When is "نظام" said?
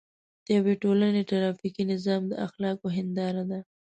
1.91-2.21